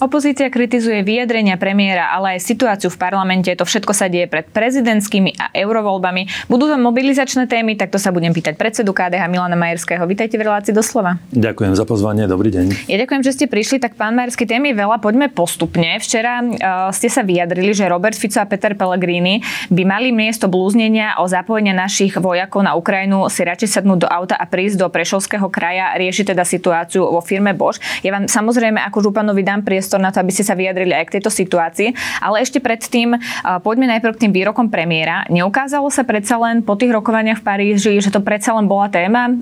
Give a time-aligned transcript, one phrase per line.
[0.00, 3.52] Opozícia kritizuje vyjadrenia premiéra, ale aj situáciu v parlamente.
[3.52, 6.48] To všetko sa deje pred prezidentskými a eurovoľbami.
[6.48, 10.00] Budú to mobilizačné témy, tak to sa budem pýtať predsedu KDH Milana Majerského.
[10.08, 11.20] Vítajte v relácii doslova.
[11.36, 12.88] Ďakujem za pozvanie, dobrý deň.
[12.88, 16.00] Ja ďakujem, že ste prišli, tak pán Majerský, tém je veľa, poďme postupne.
[16.00, 21.20] Včera uh, ste sa vyjadrili, že Robert Fico a Peter Pellegrini by mali miesto blúznenia
[21.20, 25.52] o zapojenie našich vojakov na Ukrajinu si radšej sadnúť do auta a prísť do Prešovského
[25.52, 27.76] kraja, riešiť teda situáciu vo firme Bosch.
[28.00, 31.10] Ja vám samozrejme ako županovi dám priestor priestor na to, aby ste sa vyjadrili aj
[31.10, 31.90] k tejto situácii.
[32.22, 33.18] Ale ešte predtým
[33.66, 35.26] poďme najprv k tým výrokom premiéra.
[35.26, 39.34] Neukázalo sa predsa len po tých rokovaniach v Paríži, že to predsa len bola téma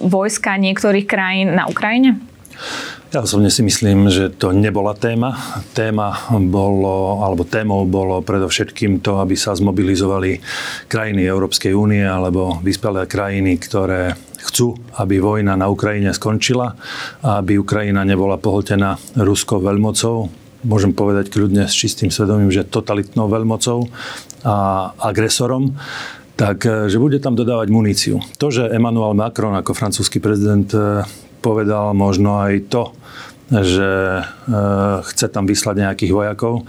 [0.00, 2.16] vojska niektorých krajín na Ukrajine?
[3.10, 5.34] Ja osobne si myslím, že to nebola téma.
[5.74, 10.38] Téma bolo, alebo témou bolo predovšetkým to, aby sa zmobilizovali
[10.86, 16.74] krajiny Európskej únie alebo vyspelé krajiny, ktoré chcú, aby vojna na Ukrajine skončila
[17.20, 20.32] a aby Ukrajina nebola pohltená ruskou veľmocou.
[20.64, 23.88] Môžem povedať kľudne s čistým svedomím, že totalitnou veľmocou
[24.44, 24.56] a
[24.96, 25.76] agresorom
[26.40, 28.16] tak že bude tam dodávať muníciu.
[28.40, 30.64] To, že Emmanuel Macron ako francúzsky prezident
[31.44, 32.96] povedal možno aj to,
[33.50, 34.24] že e,
[35.10, 36.64] chce tam vyslať nejakých vojakov.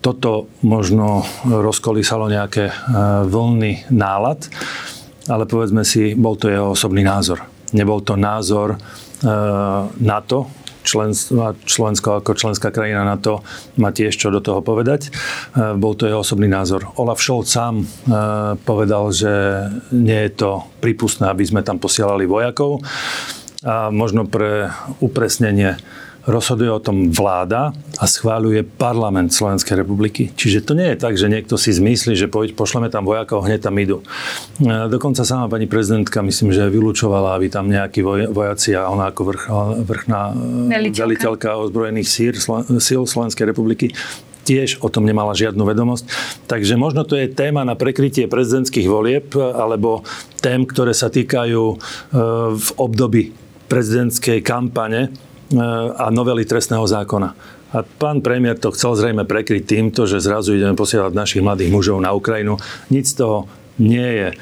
[0.00, 2.74] Toto možno rozkolísalo nejaké e,
[3.28, 4.48] vlny nálad,
[5.26, 7.42] ale povedzme si, bol to jeho osobný názor.
[7.74, 8.78] Nebol to názor e,
[10.00, 10.46] NATO,
[10.86, 13.42] Slovensko ako členská krajina na to
[13.82, 15.10] má tiež čo do toho povedať.
[15.76, 16.86] Bol to jeho osobný názor.
[16.94, 17.82] Olaf Scholz sám
[18.62, 19.32] povedal, že
[19.90, 22.86] nie je to prípustné, aby sme tam posielali vojakov.
[23.66, 24.70] A možno pre
[25.02, 25.74] upresnenie
[26.26, 30.34] rozhoduje o tom vláda a schváľuje parlament Slovenskej republiky.
[30.34, 33.70] Čiže to nie je tak, že niekto si zmyslí, že poď, pošleme tam vojakov, hneď
[33.70, 34.02] tam idú.
[34.62, 39.44] Dokonca sama pani prezidentka, myslím, že vylúčovala, aby tam nejakí vojaci a ona ako vrch,
[39.86, 40.20] vrchná
[40.70, 41.02] veliteľka.
[41.06, 42.34] veliteľka ozbrojených sír,
[42.82, 43.94] síl Slovenskej republiky
[44.46, 46.06] tiež o tom nemala žiadnu vedomosť.
[46.46, 50.06] Takže možno to je téma na prekrytie prezidentských volieb alebo
[50.38, 51.76] tém, ktoré sa týkajú e,
[52.54, 53.34] v období
[53.66, 55.25] prezidentskej kampane e,
[55.96, 57.30] a novely trestného zákona.
[57.74, 61.98] A pán premiér to chcel zrejme prekryť týmto, že zrazu ideme posielať našich mladých mužov
[61.98, 62.58] na Ukrajinu.
[62.90, 64.36] Nic z toho nie je eh,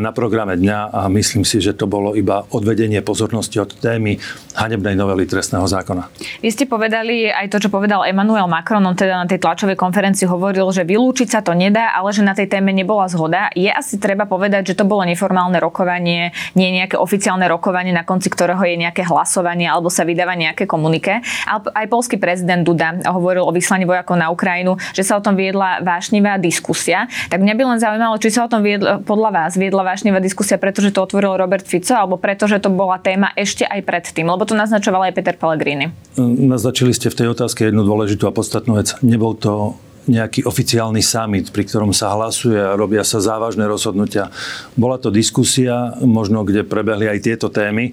[0.00, 4.16] na programe dňa a myslím si, že to bolo iba odvedenie pozornosti od témy
[4.56, 6.10] hanebnej novely trestného zákona.
[6.40, 10.26] Vy ste povedali aj to, čo povedal Emmanuel Macron, on teda na tej tlačovej konferencii
[10.28, 13.52] hovoril, že vylúčiť sa to nedá, ale že na tej téme nebola zhoda.
[13.54, 18.32] Je asi treba povedať, že to bolo neformálne rokovanie, nie nejaké oficiálne rokovanie, na konci
[18.32, 21.22] ktorého je nejaké hlasovanie alebo sa vydáva nejaké komunike.
[21.46, 25.82] Aj polský prezident Duda hovoril o vyslaní vojakov na Ukrajinu, že sa o tom viedla
[25.82, 27.06] vášnivá diskusia.
[27.30, 30.60] Tak mňa by len zaujímalo, či sa o tom viedla, podľa vás viedla vášnivá diskusia,
[30.60, 34.28] pretože to otvoril Robert Fico, alebo pretože to bola téma ešte aj predtým?
[34.28, 35.90] Lebo to naznačoval aj Peter Pellegrini.
[36.20, 38.94] Naznačili ste v tej otázke jednu dôležitú a podstatnú vec.
[39.00, 39.74] Nebol to
[40.08, 44.32] nejaký oficiálny summit, pri ktorom sa hlasuje a robia sa závažné rozhodnutia.
[44.74, 47.92] Bola to diskusia, možno kde prebehli aj tieto témy.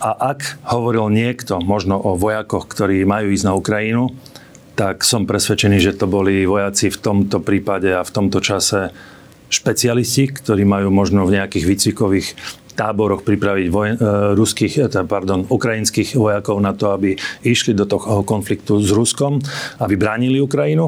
[0.00, 4.14] A ak hovoril niekto možno o vojakoch, ktorí majú ísť na Ukrajinu,
[4.78, 8.94] tak som presvedčený, že to boli vojaci v tomto prípade a v tomto čase
[9.48, 12.28] špecialisti, ktorí majú možno v nejakých výcvikových
[12.78, 14.00] táboroch pripraviť vojen, e,
[14.38, 19.42] ruských, e, pardon, ukrajinských vojakov na to, aby išli do toho konfliktu s Ruskom,
[19.82, 20.86] aby bránili Ukrajinu.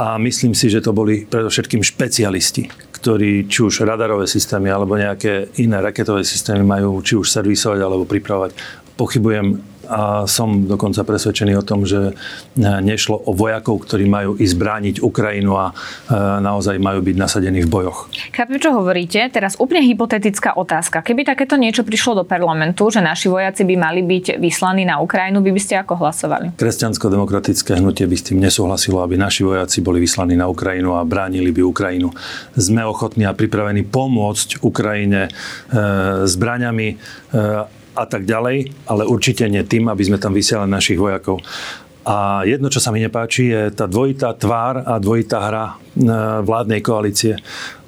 [0.00, 5.52] A myslím si, že to boli predovšetkým špecialisti, ktorí či už radarové systémy alebo nejaké
[5.60, 8.80] iné raketové systémy majú či už servisovať alebo pripravovať.
[9.00, 12.12] Pochybujem a som dokonca presvedčený o tom, že e,
[12.62, 17.68] nešlo o vojakov, ktorí majú ísť brániť Ukrajinu a e, naozaj majú byť nasadení v
[17.68, 18.06] bojoch.
[18.30, 19.18] Chápem, čo hovoríte.
[19.34, 21.02] Teraz úplne hypotetická otázka.
[21.02, 25.42] Keby takéto niečo prišlo do parlamentu, že naši vojaci by mali byť vyslaní na Ukrajinu,
[25.42, 26.54] vy by ste ako hlasovali?
[26.54, 31.50] Kresťansko-demokratické hnutie by s tým nesúhlasilo, aby naši vojaci boli vyslaní na Ukrajinu a bránili
[31.50, 32.14] by Ukrajinu.
[32.54, 35.30] Sme ochotní a pripravení pomôcť Ukrajine e,
[36.30, 36.96] zbraňami e,
[37.94, 41.42] a tak ďalej, ale určite nie tým, aby sme tam vysielali našich vojakov.
[42.06, 45.74] A jedno, čo sa mi nepáči, je tá dvojitá tvár a dvojitá hra e,
[46.42, 47.36] vládnej koalície.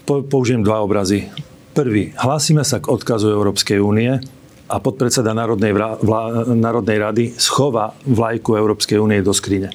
[0.05, 1.33] Použijem dva obrazy.
[1.73, 4.21] Prvý, hlásime sa k odkazu Európskej únie
[4.69, 9.73] a podpredseda Národnej, vlá, Národnej rady schová vlajku Európskej únie do skrine.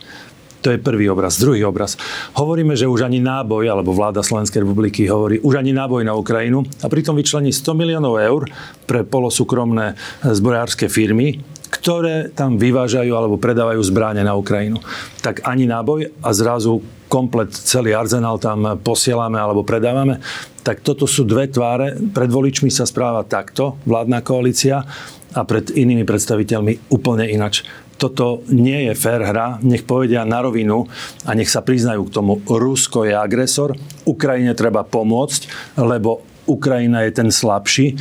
[0.65, 1.38] To je prvý obraz.
[1.38, 1.95] Druhý obraz.
[2.33, 6.65] Hovoríme, že už ani náboj, alebo vláda Slovenskej republiky hovorí, už ani náboj na Ukrajinu
[6.81, 8.50] a pritom vyčlení 100 miliónov eur
[8.89, 9.94] pre polosúkromné
[10.25, 14.81] zbrojárske firmy, ktoré tam vyvážajú alebo predávajú zbráne na Ukrajinu.
[15.21, 20.19] Tak ani náboj a zrazu komplet celý arzenál tam posielame alebo predávame.
[20.63, 21.95] Tak toto sú dve tváre.
[21.95, 24.83] Pred voličmi sa správa takto vládna koalícia
[25.31, 27.63] a pred inými predstaviteľmi úplne inač.
[27.98, 30.86] Toto nie je fér hra, nech povedia na rovinu
[31.26, 32.38] a nech sa priznajú k tomu.
[32.46, 33.74] Rusko je agresor,
[34.06, 38.00] Ukrajine treba pomôcť, lebo Ukrajina je ten slabší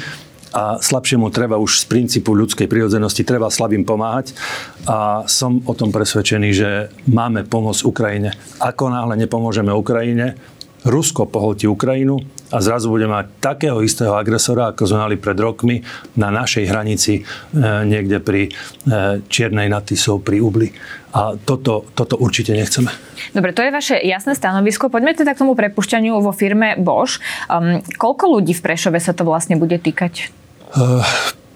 [0.56, 4.32] a slabšiemu treba už z princípu ľudskej prírodzenosti, treba slabým pomáhať
[4.88, 6.70] a som o tom presvedčený, že
[7.10, 8.32] máme pomôcť Ukrajine.
[8.62, 10.38] Ako náhle nepomôžeme Ukrajine,
[10.86, 12.22] Rusko pohltí Ukrajinu
[12.54, 15.82] a zrazu budeme mať takého istého agresora, ako sme mali pred rokmi
[16.14, 17.22] na našej hranici e,
[17.82, 18.50] niekde pri e,
[19.26, 20.70] Čiernej nad Tisou, pri Ubli.
[21.10, 22.92] A toto, toto určite nechceme.
[23.34, 24.86] Dobre, to je vaše jasné stanovisko.
[24.86, 27.18] Poďme teda k tomu prepušťaniu vo firme Bosch.
[27.50, 30.30] Um, koľko ľudí v Prešove sa to vlastne bude týkať?
[30.76, 31.02] Uh,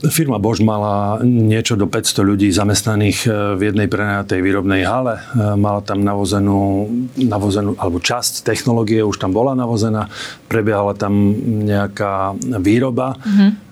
[0.09, 5.21] Firma Bosch mala niečo do 500 ľudí zamestnaných e, v jednej prenajatej výrobnej hale.
[5.21, 6.89] E, mala tam navozenú,
[7.21, 10.09] navozenú, alebo časť technológie už tam bola navozená.
[10.49, 11.37] Prebiehala tam
[11.69, 12.33] nejaká
[12.65, 13.21] výroba.
[13.21, 13.70] Mm-hmm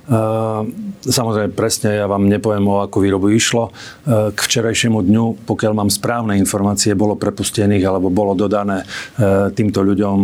[1.04, 3.68] samozrejme, presne ja vám nepoviem, o akú výrobu išlo.
[3.68, 9.84] Ehm, k včerajšiemu dňu, pokiaľ mám správne informácie, bolo prepustených alebo bolo dodané ehm, týmto
[9.84, 10.18] ľuďom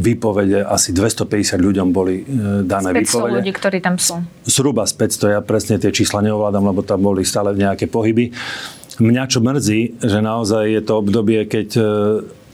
[0.00, 0.64] výpovede.
[0.64, 2.22] Asi 250 ľuďom boli
[2.64, 3.34] dané z 500 výpovede.
[3.40, 4.20] ľudí, ktorí tam sú.
[4.44, 8.30] Zhruba z 500, ja presne tie čísla neovládam, lebo tam boli stále nejaké pohyby.
[8.96, 11.68] Mňa čo mrzí, že naozaj je to obdobie, keď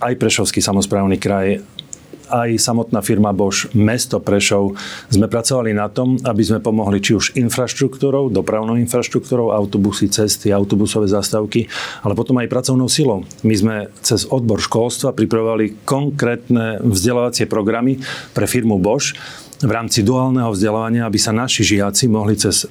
[0.02, 1.62] aj Prešovský samozprávny kraj
[2.32, 4.72] aj samotná firma Bosch, mesto Prešov,
[5.12, 11.12] sme pracovali na tom, aby sme pomohli či už infraštruktúrou, dopravnou infraštruktúrou, autobusy, cesty, autobusové
[11.12, 11.68] zastávky,
[12.00, 13.28] ale potom aj pracovnou silou.
[13.44, 18.00] My sme cez odbor školstva pripravovali konkrétne vzdelávacie programy
[18.32, 19.12] pre firmu Bosch,
[19.62, 22.66] v rámci duálneho vzdelávania, aby sa naši žiaci mohli cez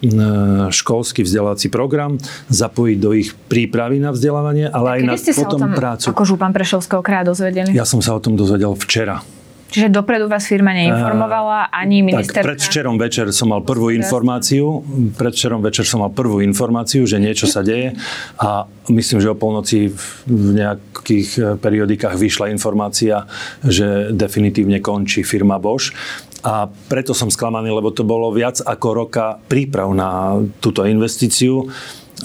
[0.76, 2.20] školský vzdelávací program
[2.52, 6.12] zapojiť do ich prípravy na vzdelávanie, ale aj na potom prácu.
[6.12, 7.72] Ako župan Prešovského kraja dozvedeli?
[7.72, 9.24] Ja som sa o tom dozvedel včera.
[9.72, 12.44] Čiže dopredu vás firma neinformovala, ani minister...
[12.44, 14.84] Tak predvčerom večer som mal prvú informáciu,
[15.16, 17.96] predvčerom večer som mal prvú informáciu, že niečo sa deje
[18.36, 19.96] a myslím, že o polnoci
[20.28, 23.24] v nejakých eh, periodikách vyšla informácia,
[23.64, 25.96] že definitívne končí firma Bosch.
[26.44, 31.72] A preto som sklamaný, lebo to bolo viac ako roka príprav na túto investíciu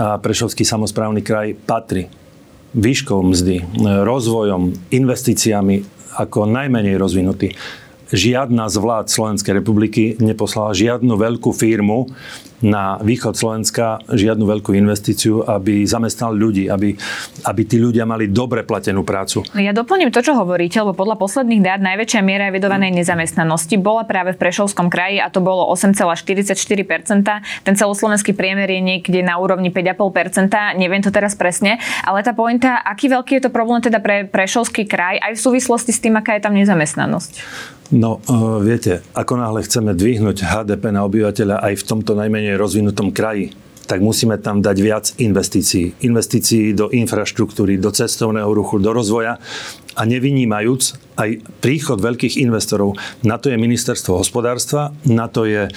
[0.02, 2.10] a Prešovský samozprávny kraj patrí
[2.76, 3.64] výškou mzdy,
[4.04, 7.52] rozvojom, investíciami ako najmenej rozvinutý.
[8.06, 12.06] Žiadna z vlád Slovenskej republiky neposlala žiadnu veľkú firmu
[12.64, 16.96] na východ Slovenska, žiadnu veľkú investíciu, aby zamestnal ľudí, aby,
[17.44, 19.44] aby tí ľudia mali dobre platenú prácu.
[19.56, 24.32] Ja doplním to, čo hovoríte, lebo podľa posledných dát najväčšia miera evidovanej nezamestnanosti bola práve
[24.32, 27.66] v Prešovskom kraji a to bolo 8,44%.
[27.66, 30.80] Ten celoslovenský priemer je niekde na úrovni 5,5%.
[30.80, 34.88] Neviem to teraz presne, ale tá pointa, aký veľký je to problém teda pre Prešovský
[34.88, 37.75] kraj aj v súvislosti s tým, aká je tam nezamestnanosť?
[37.94, 43.14] No, uh, viete, ako náhle chceme dvihnúť HDP na obyvateľa aj v tomto najmenej rozvinutom
[43.14, 43.54] kraji,
[43.86, 46.02] tak musíme tam dať viac investícií.
[46.02, 49.38] Investícií do infraštruktúry, do cestovného ruchu, do rozvoja
[49.96, 52.98] a nevynímajúc aj príchod veľkých investorov.
[53.22, 55.72] Na to je ministerstvo hospodárstva, na to je e,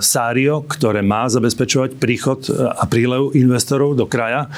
[0.00, 4.48] Sário, ktoré má zabezpečovať príchod e, a prílev investorov do kraja.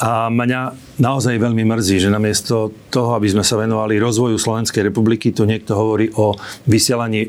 [0.00, 5.32] A mňa naozaj veľmi mrzí, že namiesto toho, aby sme sa venovali rozvoju Slovenskej republiky,
[5.32, 6.36] tu niekto hovorí o
[6.68, 7.28] vysielaní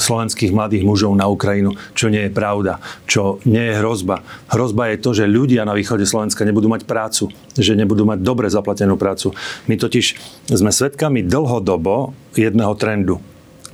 [0.00, 4.20] slovenských mladých mužov na Ukrajinu, čo nie je pravda, čo nie je hrozba.
[4.52, 8.52] Hrozba je to, že ľudia na východe Slovenska nebudú mať prácu, že nebudú mať dobre
[8.52, 9.32] zaplatenú prácu.
[9.68, 10.06] My totiž
[10.52, 13.20] sme svedkami dlhodobo jedného trendu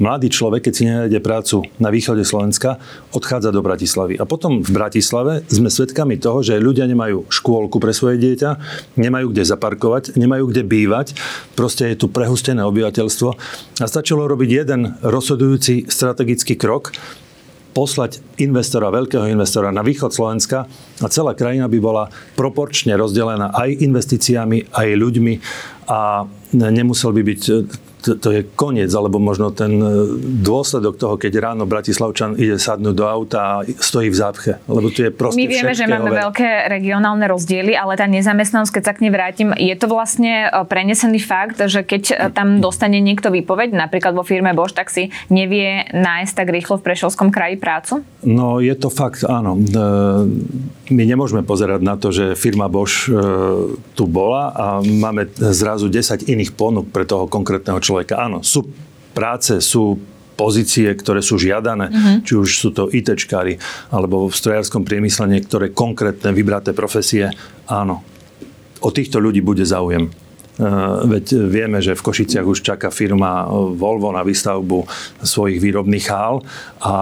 [0.03, 2.83] mladý človek, keď si nenájde prácu na východe Slovenska,
[3.15, 4.19] odchádza do Bratislavy.
[4.19, 8.59] A potom v Bratislave sme svedkami toho, že ľudia nemajú škôlku pre svoje dieťa,
[8.99, 11.15] nemajú kde zaparkovať, nemajú kde bývať,
[11.55, 13.31] proste je tu prehustené obyvateľstvo.
[13.79, 16.91] A stačilo robiť jeden rozhodujúci strategický krok,
[17.73, 20.69] poslať investora, veľkého investora na východ Slovenska
[21.01, 22.05] a celá krajina by bola
[22.37, 25.35] proporčne rozdelená aj investíciami, aj ľuďmi
[25.89, 27.43] a nemusel by byť
[28.03, 29.89] to, to je koniec, alebo možno ten e,
[30.43, 34.53] dôsledok toho, keď ráno Bratislavčan ide sadnúť do auta a stojí v zápche.
[34.67, 36.19] Lebo tu je proste My vieme, že máme ve...
[36.27, 40.67] veľké regionálne rozdiely, ale tá nezamestnanosť, keď sa k nej vrátim, je to vlastne e,
[40.67, 45.15] prenesený fakt, že keď e, tam dostane niekto výpoveď, napríklad vo firme Bosch, tak si
[45.31, 48.03] nevie nájsť tak rýchlo v Prešovskom kraji prácu?
[48.27, 49.59] No, je to fakt, áno.
[50.93, 53.11] My nemôžeme pozerať na to, že firma Bosch
[53.99, 58.25] tu bola a máme zrazu 10 iných ponúk pre toho konkrétneho človeka človeka.
[58.25, 58.65] Áno, sú
[59.13, 60.01] práce, sú
[60.33, 62.17] pozície, ktoré sú žiadané, uh-huh.
[62.25, 63.61] či už sú to ITčkári,
[63.93, 67.29] alebo v strojárskom priemysle niektoré konkrétne vybraté profesie.
[67.69, 68.01] Áno,
[68.81, 70.09] o týchto ľudí bude záujem.
[71.09, 74.85] veď vieme, že v Košiciach už čaká firma Volvo na výstavbu
[75.25, 76.45] svojich výrobných hál
[76.77, 76.93] a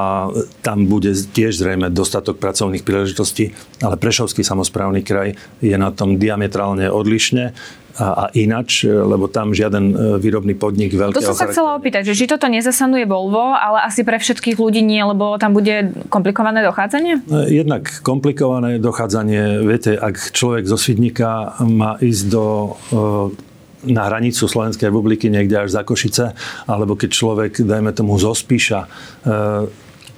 [0.62, 3.50] tam bude tiež zrejme dostatok pracovných príležitostí,
[3.82, 7.50] ale Prešovský samozprávny kraj je na tom diametrálne odlišne
[7.98, 12.10] a, a inač, lebo tam žiaden e, výrobný podnik veľkého To som sa chcela opýtať,
[12.10, 16.62] že či toto nezasanuje Volvo, ale asi pre všetkých ľudí nie, lebo tam bude komplikované
[16.62, 17.26] dochádzanie?
[17.26, 23.48] E, jednak komplikované dochádzanie, viete, ak človek zo Svidníka má ísť do e,
[23.80, 26.36] na hranicu Slovenskej republiky niekde až za Košice,
[26.68, 28.84] alebo keď človek, dajme tomu, zospíša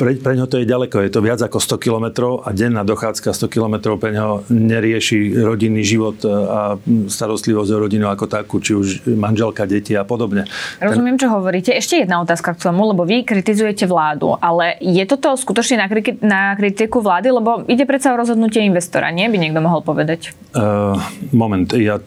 [0.03, 2.07] pre, pre ňo to je ďaleko, je to viac ako 100 km
[2.43, 6.75] a denná dochádzka 100 km pre ňo nerieši rodinný život e, a
[7.07, 10.51] starostlivosť o rodinu ako takú, či už manželka, deti a podobne.
[10.83, 11.71] Rozumiem, čo hovoríte.
[11.71, 16.19] Ešte jedna otázka k tomu, lebo vy kritizujete vládu, ale je toto skutočne na, kriti-
[16.19, 20.35] na kritiku vlády, lebo ide predsa o rozhodnutie investora, nie by niekto mohol povedať?
[20.51, 20.99] Uh,
[21.31, 22.03] moment, ja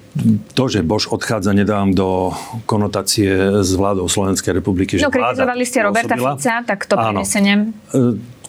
[0.52, 2.36] to, že Bož odchádza, nedávam do
[2.68, 5.00] konotácie s vládou Slovenskej republiky.
[5.00, 7.00] No, kritizovali ste Roberta Fica, tak to.
[7.00, 7.24] E,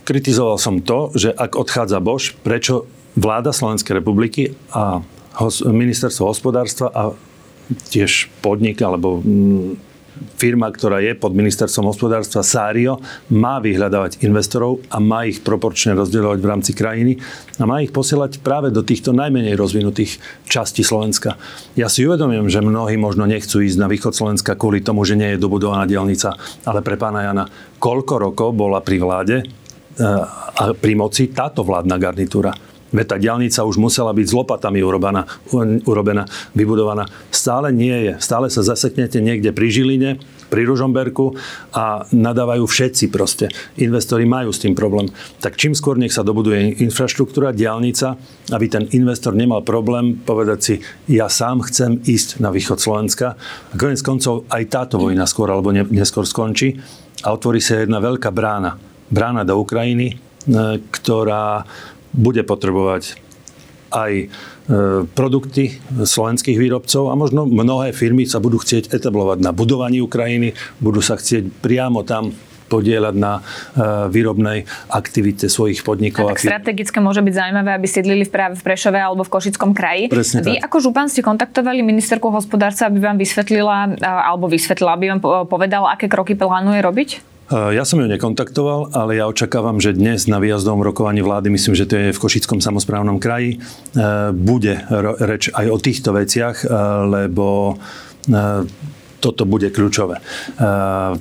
[0.06, 2.86] kritizoval som to, že ak odchádza Bož, prečo
[3.18, 5.02] vláda Slovenskej republiky a
[5.66, 7.02] ministerstvo hospodárstva a
[7.90, 9.20] tiež podnik alebo
[10.36, 13.00] firma, ktorá je pod ministerstvom hospodárstva Sário,
[13.32, 17.12] má vyhľadávať investorov a má ich proporčne rozdielovať v rámci krajiny
[17.60, 21.40] a má ich posielať práve do týchto najmenej rozvinutých častí Slovenska.
[21.78, 25.36] Ja si uvedomím, že mnohí možno nechcú ísť na východ Slovenska kvôli tomu, že nie
[25.36, 26.36] je dobudovaná dielnica,
[26.68, 27.44] ale pre pána Jana,
[27.80, 29.44] koľko rokov bola pri vláde e,
[30.56, 32.65] a pri moci táto vládna garnitúra?
[32.94, 35.26] Veď tá diálnica už musela byť s lopatami urobená,
[35.86, 37.10] urobená, vybudovaná.
[37.34, 38.12] Stále nie je.
[38.22, 40.10] Stále sa zaseknete niekde pri Žiline,
[40.46, 41.34] pri Ružomberku
[41.74, 43.50] a nadávajú všetci proste.
[43.82, 45.10] Investori majú s tým problém.
[45.42, 48.14] Tak čím skôr nech sa dobuduje infraštruktúra, diálnica,
[48.54, 50.74] aby ten investor nemal problém povedať si,
[51.10, 53.34] ja sám chcem ísť na východ Slovenska.
[53.70, 56.78] A konec koncov aj táto vojna skôr alebo neskôr skončí
[57.26, 58.78] a otvorí sa jedna veľká brána.
[59.10, 60.14] Brána do Ukrajiny, e,
[60.90, 61.62] ktorá
[62.16, 63.20] bude potrebovať
[63.92, 64.26] aj e,
[65.14, 70.98] produkty slovenských výrobcov a možno mnohé firmy sa budú chcieť etablovať na budovaní Ukrajiny, budú
[70.98, 72.34] sa chcieť priamo tam
[72.66, 73.42] podielať na e,
[74.10, 76.26] výrobnej aktivite svojich podnikov.
[76.26, 79.70] A tak strategicky môže byť zaujímavé, aby sídlili v práve v Prešove alebo v Košickom
[79.70, 80.10] kraji.
[80.10, 80.66] Presne Vy tak.
[80.66, 86.10] ako župan ste kontaktovali ministerku hospodárstva, aby vám vysvetlila, alebo vysvetlila, aby vám povedala, aké
[86.10, 87.35] kroky plánuje robiť?
[87.46, 91.86] Ja som ju nekontaktoval, ale ja očakávam, že dnes na výjazdovom rokovaní vlády, myslím, že
[91.86, 93.58] to je v Košickom samozprávnom kraji, e,
[94.34, 94.82] bude
[95.22, 96.68] reč aj o týchto veciach, e,
[97.06, 97.78] lebo
[99.22, 100.18] toto bude kľúčové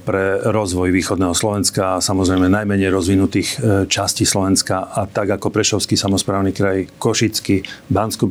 [0.01, 6.50] pre rozvoj východného Slovenska a samozrejme najmenej rozvinutých častí Slovenska a tak ako Prešovský samozprávny
[6.50, 7.62] kraj, Košický,
[7.94, 8.25] bansko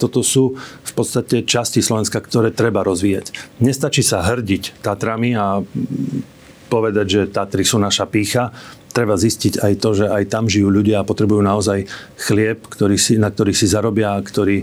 [0.00, 3.60] Toto sú v podstate časti Slovenska, ktoré treba rozvíjať.
[3.60, 5.60] Nestačí sa hrdiť Tatrami a
[6.66, 8.50] povedať, že Tatry sú naša pícha
[8.94, 13.18] treba zistiť aj to, že aj tam žijú ľudia a potrebujú naozaj chlieb, ktorý si,
[13.18, 14.62] na ktorý si zarobia a ktorý,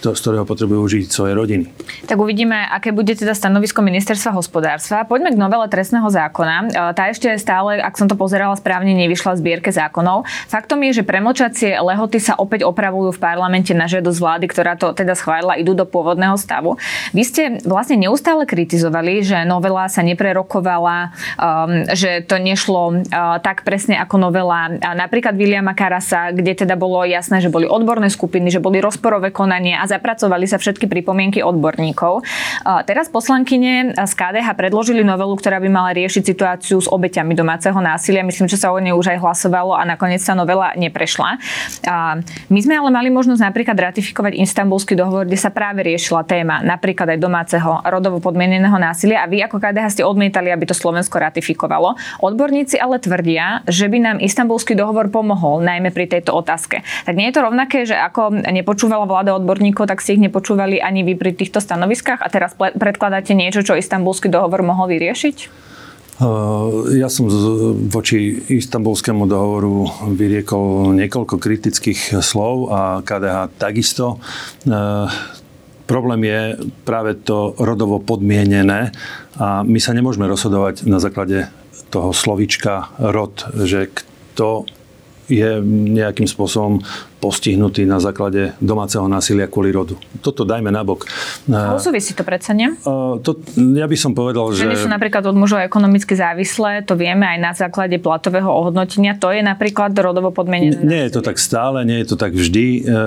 [0.00, 1.68] to, z ktorého potrebujú žiť svoje rodiny.
[2.08, 5.04] Tak uvidíme, aké bude teda stanovisko ministerstva hospodárstva.
[5.04, 6.56] Poďme k novele trestného zákona.
[6.56, 6.66] E,
[6.96, 10.24] tá ešte stále, ak som to pozerala správne, nevyšla v zbierke zákonov.
[10.48, 14.96] Faktom je, že premočacie lehoty sa opäť opravujú v parlamente na žiadosť vlády, ktorá to
[14.96, 16.80] teda schválila, idú do pôvodného stavu.
[17.12, 23.66] Vy ste vlastne neustále kritizovali, že novela sa neprerokovala, um, že to nešlo uh, tak
[23.66, 28.62] presne ako novela napríklad Williama Karasa, kde teda bolo jasné, že boli odborné skupiny, že
[28.62, 32.22] boli rozporové konanie a zapracovali sa všetky pripomienky odborníkov.
[32.86, 38.22] Teraz poslankyne z KDH predložili novelu, ktorá by mala riešiť situáciu s obeťami domáceho násilia.
[38.22, 41.42] Myslím, že sa o nej už aj hlasovalo a nakoniec sa novela neprešla.
[42.46, 47.16] My sme ale mali možnosť napríklad ratifikovať istambulský dohovor, kde sa práve riešila téma napríklad
[47.16, 51.98] aj domáceho rodovo podmieneného násilia a vy ako KDH ste odmietali, aby to Slovensko ratifikovalo.
[52.22, 56.84] Odborníci ale tvrdia, tvrdia, že by nám istambulský dohovor pomohol, najmä pri tejto otázke.
[57.08, 61.00] Tak nie je to rovnaké, že ako nepočúvala vláda odborníkov, tak si ich nepočúvali ani
[61.00, 65.64] vy pri týchto stanoviskách a teraz predkladáte niečo, čo istambulský dohovor mohol vyriešiť?
[66.92, 67.26] Ja som
[67.88, 74.20] voči istambulskému dohovoru vyriekol niekoľko kritických slov a KDH takisto.
[75.88, 76.40] Problém je
[76.84, 78.92] práve to rodovo podmienené
[79.40, 81.48] a my sa nemôžeme rozhodovať na základe
[81.92, 84.64] toho slovička rod, že kto
[85.28, 85.60] je
[85.92, 86.80] nejakým spôsobom
[87.22, 89.94] postihnutí na základe domáceho násilia kvôli rodu.
[90.18, 91.06] Toto dajme nabok.
[91.46, 92.74] Ale súvisí to predsa, nie?
[92.82, 94.66] To, ja by som povedal, že...
[94.66, 99.14] Ženy sú napríklad od mužov ekonomicky závislé, to vieme aj na základe platového ohodnotenia.
[99.22, 100.82] To je napríklad rodovo podmienené.
[100.82, 102.82] Nie je to tak stále, nie je to tak vždy.
[102.82, 102.98] E,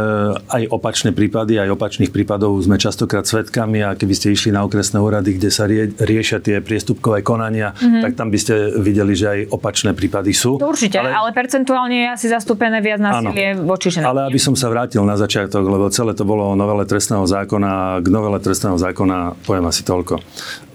[0.47, 5.03] aj opačné prípady, aj opačných prípadov sme častokrát svetkami a keby ste išli na okresné
[5.03, 8.01] úrady, kde sa rie, riešia tie priestupkové konania, mm-hmm.
[8.05, 10.55] tak tam by ste videli, že aj opačné prípady sú.
[10.61, 14.04] To určite, ale, ale percentuálne je asi zastúpené viac násilie voči ženám.
[14.05, 18.05] Ale aby som sa vrátil na začiatok, lebo celé to bolo o novele trestného zákona,
[18.05, 20.21] k novele trestného zákona poviem asi toľko.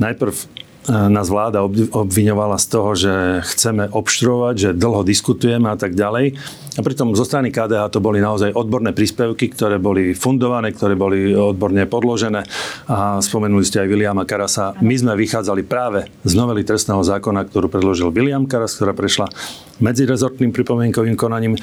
[0.03, 0.45] Najprv e,
[0.91, 1.63] nás vláda
[1.95, 3.15] obviňovala z toho, že
[3.47, 6.35] chceme obštruovať, že dlho diskutujeme a tak ďalej.
[6.75, 11.31] A pritom zo strany KDH to boli naozaj odborné príspevky, ktoré boli fundované, ktoré boli
[11.31, 12.43] odborne podložené.
[12.91, 14.75] A spomenuli ste aj Williama Karasa.
[14.83, 19.31] My sme vychádzali práve z novely trestného zákona, ktorú predložil William Karas, ktorá prešla
[19.79, 21.55] medzirezortným pripomienkovým konaním.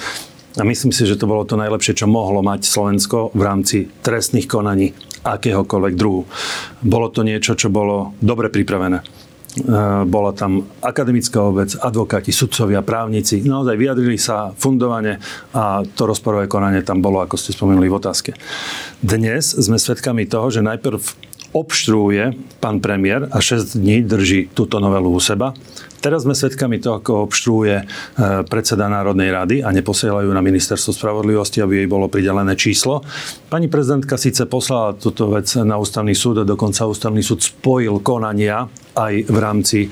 [0.57, 4.49] A myslím si, že to bolo to najlepšie, čo mohlo mať Slovensko v rámci trestných
[4.49, 6.25] konaní akéhokoľvek druhu.
[6.81, 8.97] Bolo to niečo, čo bolo dobre pripravené.
[8.97, 9.03] E,
[10.05, 13.41] bola tam akademická obec, advokáti, sudcovia, právnici.
[13.45, 15.21] Naozaj vyjadrili sa fundovane
[15.53, 18.31] a to rozporové konanie tam bolo, ako ste spomenuli v otázke.
[19.01, 21.01] Dnes sme svedkami toho, že najprv
[21.55, 25.55] obštruuje pán premiér a 6 dní drží túto novelu u seba.
[25.97, 27.83] Teraz sme svedkami toho, ako obštruuje e,
[28.45, 33.01] predseda Národnej rady a neposielajú na ministerstvo spravodlivosti, aby jej bolo pridelené číslo.
[33.49, 38.69] Pani prezidentka síce poslala túto vec na ústavný súd a dokonca ústavný súd spojil konania
[38.97, 39.89] aj v rámci e,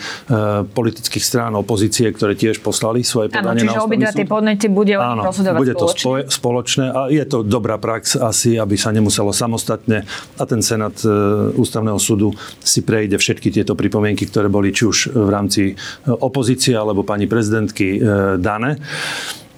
[0.65, 5.21] politických strán opozície, ktoré tiež poslali svoje podanie Áno, čiže obidva tie podnety bude Áno,
[5.29, 6.33] bude to spoločne.
[6.33, 10.09] spoločné a je to dobrá prax asi, aby sa nemuselo samostatne
[10.41, 11.09] a ten Senát e,
[11.53, 12.33] ústavného súdu
[12.65, 15.73] si prejde všetky tieto pripomienky, ktoré boli či už v rámci e,
[16.09, 17.99] opozície alebo pani prezidentky e,
[18.41, 18.81] dané.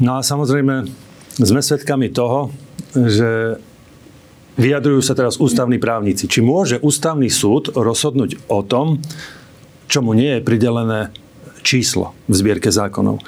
[0.03, 0.85] No a samozrejme
[1.39, 2.51] sme svedkami toho,
[2.93, 3.61] že
[4.57, 6.25] vyjadrujú sa teraz ústavní právnici.
[6.25, 8.99] Či môže ústavný súd rozhodnúť o tom,
[9.87, 11.09] čomu nie je pridelené
[11.67, 13.19] číslo v zbierke zákonov.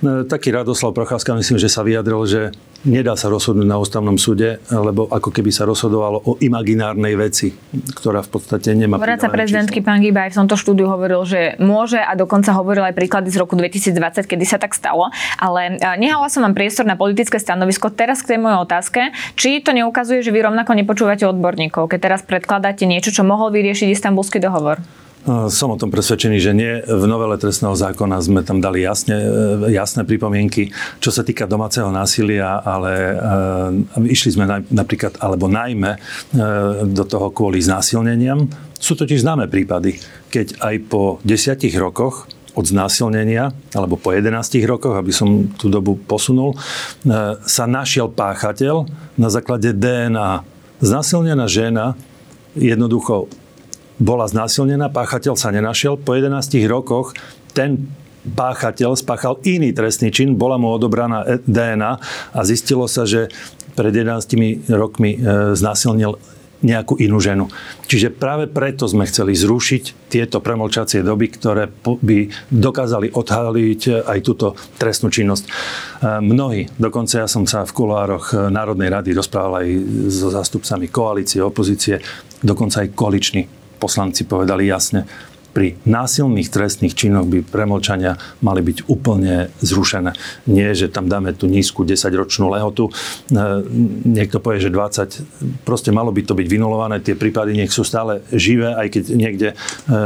[0.00, 2.40] E, taký Radoslav Procházka myslím, že sa vyjadril, že
[2.88, 7.52] nedá sa rozhodnúť na ústavnom súde, lebo ako keby sa rozhodovalo o imaginárnej veci,
[7.92, 12.00] ktorá v podstate nemá Poradca prezidentky pán Giba aj v tomto štúdiu hovoril, že môže
[12.00, 15.12] a dokonca hovoril aj príklady z roku 2020, kedy sa tak stalo.
[15.36, 17.92] Ale e, nehala som vám priestor na politické stanovisko.
[17.92, 19.00] Teraz k tej mojej otázke.
[19.36, 23.92] Či to neukazuje, že vy rovnako nepočúvate odborníkov, keď teraz predkladáte niečo, čo mohol vyriešiť
[23.92, 24.80] istambulský dohovor?
[25.28, 26.80] Som o tom presvedčený, že nie.
[26.80, 29.28] V novele trestného zákona sme tam dali jasne, e,
[29.76, 32.92] jasné pripomienky, čo sa týka domáceho násilia, ale
[34.00, 35.98] e, išli sme napríklad, alebo najmä e,
[36.88, 38.48] do toho kvôli znásilneniam.
[38.80, 40.00] Sú totiž známe prípady,
[40.32, 42.24] keď aj po desiatich rokoch
[42.56, 44.32] od znásilnenia, alebo po 11
[44.64, 46.58] rokoch, aby som tú dobu posunul,
[47.46, 50.42] sa našiel páchateľ na základe DNA.
[50.82, 51.94] Znásilnená žena
[52.58, 53.30] jednoducho
[54.00, 56.00] bola znásilnená, páchateľ sa nenašiel.
[56.00, 56.32] Po 11
[56.66, 57.12] rokoch
[57.52, 57.92] ten
[58.24, 61.92] páchateľ spáchal iný trestný čin, bola mu odobraná e- DNA
[62.32, 63.28] a zistilo sa, že
[63.76, 65.18] pred 11 rokmi e,
[65.56, 66.20] znásilnil
[66.60, 67.48] nejakú inú ženu.
[67.88, 72.18] Čiže práve preto sme chceli zrušiť tieto premlčacie doby, ktoré by
[72.52, 75.44] dokázali odhaliť aj túto trestnú činnosť.
[75.48, 75.50] E,
[76.20, 79.68] mnohí, dokonca ja som sa v kulároch Národnej rady rozprával aj
[80.12, 82.04] so zástupcami koalície, opozície,
[82.44, 85.08] dokonca aj koaliční poslanci povedali jasne,
[85.50, 90.14] pri násilných trestných činoch by premlčania mali byť úplne zrušené.
[90.46, 92.88] Nie, že tam dáme tú nízku 10-ročnú lehotu.
[92.88, 92.92] E,
[94.06, 95.66] niekto povie, že 20.
[95.66, 97.02] Proste malo by to byť vynulované.
[97.02, 99.54] Tie prípady nech sú stále živé, aj keď niekde e,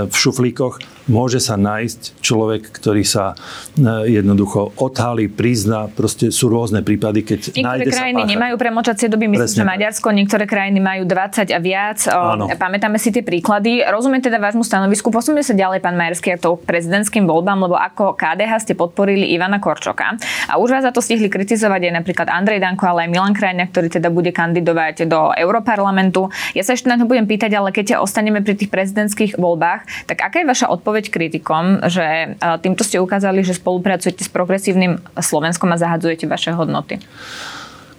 [0.09, 3.37] v šuflíkoch môže sa nájsť človek, ktorý sa
[3.77, 5.93] e, jednoducho odhalí, prizná.
[5.93, 9.61] Proste sú rôzne prípady, keď Niektoré krajiny sa nemajú premlčacie doby, myslím, Presne.
[9.61, 11.99] že Maďarsko, niektoré krajiny majú 20 a viac.
[12.09, 12.49] Áno.
[12.49, 13.85] Pamätáme si tie príklady.
[13.85, 15.13] Rozumiem teda vášmu stanovisku.
[15.35, 20.15] Posúňme sa ďalej, pán Majerský, to prezidentským voľbám, lebo ako KDH ste podporili Ivana Korčoka.
[20.47, 23.67] A už vás za to stihli kritizovať aj napríklad Andrej Danko, ale aj Milan Krajňa,
[23.67, 26.31] ktorý teda bude kandidovať do Európarlamentu.
[26.55, 30.23] Ja sa ešte na to budem pýtať, ale keď ostaneme pri tých prezidentských voľbách, tak
[30.23, 35.67] aká je vaša odpoveď kritikom, že e, týmto ste ukázali, že spolupracujete s progresívnym Slovenskom
[35.75, 37.03] a zahadzujete vaše hodnoty?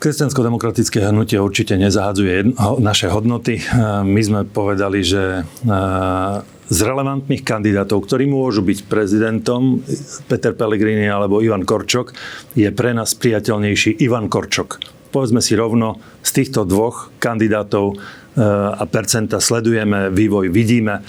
[0.06, 3.58] Kresťansko-demokratické hnutie určite nezahadzuje naše hodnoty.
[3.58, 3.62] E,
[4.06, 5.44] my sme povedali, že e,
[6.70, 9.82] z relevantných kandidátov, ktorí môžu byť prezidentom,
[10.30, 12.14] Peter Pellegrini alebo Ivan Korčok,
[12.54, 14.78] je pre nás priateľnejší Ivan Korčok.
[15.10, 17.98] Povedzme si rovno, z týchto dvoch kandidátov
[18.78, 21.02] a percenta sledujeme vývoj, vidíme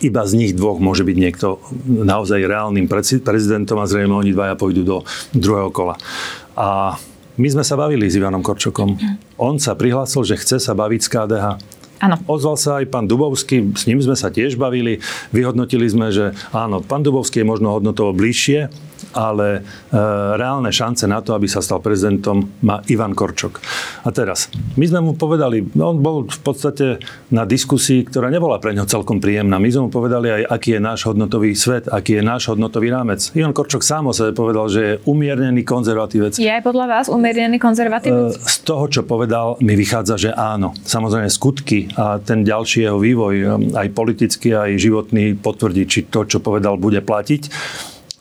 [0.00, 1.58] iba z nich dvoch môže byť niekto
[1.88, 2.86] naozaj reálnym
[3.24, 4.96] prezidentom a zrejme oni dvaja pôjdu do
[5.32, 5.96] druhého kola.
[6.52, 7.00] A
[7.38, 8.98] My sme sa bavili s Ivanom Korčokom.
[9.38, 11.46] On sa prihlásil, že chce sa baviť s KDH.
[12.00, 12.16] Áno.
[12.24, 15.04] Ozval sa aj pán Dubovský, s ním sme sa tiež bavili.
[15.36, 18.72] Vyhodnotili sme, že áno, pán Dubovský je možno hodnotovo bližšie,
[19.12, 19.60] ale
[19.90, 19.96] e,
[20.36, 23.60] reálne šance na to, aby sa stal prezidentom, má Ivan Korčok.
[24.04, 28.60] A teraz, my sme mu povedali, no, on bol v podstate na diskusii, ktorá nebola
[28.62, 29.58] pre neho celkom príjemná.
[29.58, 33.20] My sme mu povedali aj, aký je náš hodnotový svet, aký je náš hodnotový rámec.
[33.36, 36.38] Ivan Korčok sám o sebe povedal, že je umiernený konzervatívec.
[36.38, 38.34] Je aj podľa vás umiernený konzervatívec?
[38.34, 40.72] E, z toho, čo povedal, mi vychádza, že áno.
[40.84, 43.34] Samozrejme, skutky a ten ďalší jeho vývoj,
[43.74, 47.42] aj politický, aj životný, potvrdí, či to, čo povedal, bude platiť.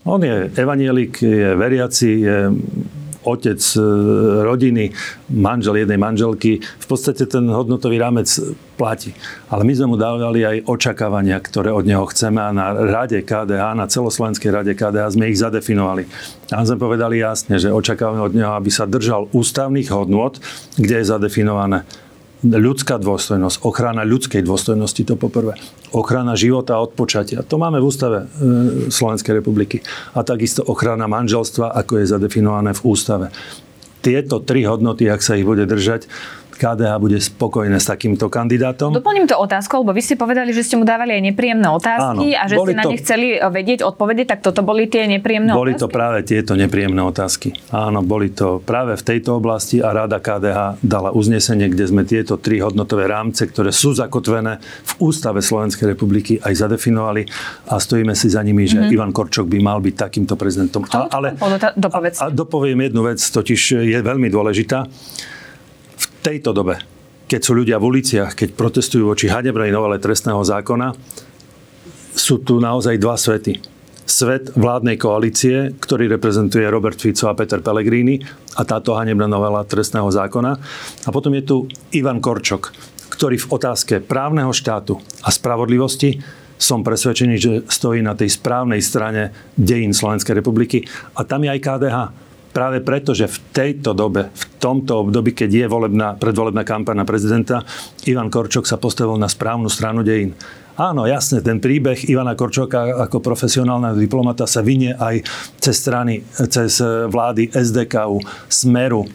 [0.08, 2.38] On je evanielik, je veriaci, je
[3.24, 3.82] otec e,
[4.48, 4.96] rodiny,
[5.30, 6.64] manžel jednej manželky.
[6.64, 8.32] V podstate ten hodnotový rámec
[8.80, 9.12] platí.
[9.52, 13.76] Ale my sme mu dávali aj očakávania, ktoré od neho chceme a na rade KDH,
[13.76, 16.08] na celoslovenskej rade KDH sme ich zadefinovali.
[16.56, 20.40] A sme povedali jasne, že očakávame od neho, aby sa držal ústavných hodnôt,
[20.80, 21.84] kde je zadefinované
[22.44, 25.60] ľudská dôstojnosť, ochrana ľudskej dôstojnosti, to poprvé.
[25.92, 27.44] Ochrana života a odpočatia.
[27.44, 28.26] To máme v ústave e,
[28.88, 29.84] Slovenskej republiky.
[30.16, 33.28] A takisto ochrana manželstva, ako je zadefinované v ústave.
[34.00, 36.08] Tieto tri hodnoty, ak sa ich bude držať,
[36.60, 38.92] KDH bude spokojné s takýmto kandidátom.
[38.92, 42.44] Doplním to otázku, lebo vy ste povedali, že ste mu dávali aj nepríjemné otázky Áno,
[42.44, 45.56] a že ste na to, ne chceli eh, vedieť odpovedať, tak toto boli tie nepríjemné
[45.56, 45.80] boli otázky?
[45.80, 47.56] Boli to práve tieto nepríjemné otázky.
[47.72, 52.36] Áno, boli to práve v tejto oblasti a Rada KDH dala uznesenie, kde sme tieto
[52.36, 57.24] tri hodnotové rámce, ktoré sú zakotvené v Ústave Slovenskej republiky, aj zadefinovali
[57.72, 58.94] a stojíme si za nimi, že mm-hmm.
[59.00, 60.84] Ivan Korčok by mal byť takýmto prezidentom.
[60.92, 64.84] A, ale, a, a dopoviem jednu vec, totiž je veľmi dôležitá
[66.22, 66.80] tejto dobe,
[67.30, 70.94] keď sú ľudia v uliciach, keď protestujú voči hanebnej novele trestného zákona,
[72.16, 73.62] sú tu naozaj dva svety.
[74.10, 78.18] Svet vládnej koalície, ktorý reprezentuje Robert Fico a Peter Pellegrini
[78.58, 80.52] a táto hanebná novela trestného zákona.
[81.06, 81.58] A potom je tu
[81.94, 82.74] Ivan Korčok,
[83.14, 86.18] ktorý v otázke právneho štátu a spravodlivosti
[86.60, 90.84] som presvedčený, že stojí na tej správnej strane dejín Slovenskej republiky.
[91.16, 91.98] A tam je aj KDH
[92.52, 97.08] práve preto, že v tejto dobe, v tomto období, keď je volebná, predvolebná kampaň na
[97.08, 97.64] prezidenta,
[98.06, 100.36] Ivan Korčok sa postavil na správnu stranu dejín.
[100.80, 105.28] Áno, jasne, ten príbeh Ivana Korčoka ako profesionálneho diplomata sa vynie aj
[105.60, 106.80] cez strany, cez
[107.12, 109.08] vlády SDKU, Smeru, e,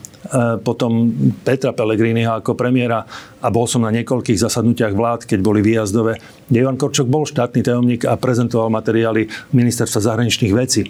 [0.60, 1.08] potom
[1.40, 3.08] Petra Pellegriniho ako premiéra
[3.40, 6.20] a bol som na niekoľkých zasadnutiach vlád, keď boli výjazdové,
[6.52, 10.84] kde Ivan Korčok bol štátny tajomník a prezentoval materiály ministerstva zahraničných vecí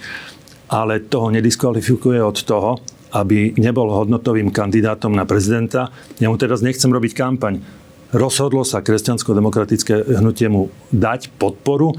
[0.64, 2.80] ale toho nediskvalifikuje od toho,
[3.14, 5.94] aby nebol hodnotovým kandidátom na prezidenta.
[6.18, 7.62] Ja mu teraz nechcem robiť kampaň.
[8.10, 11.94] Rozhodlo sa kresťansko-demokratické hnutie mu dať podporu.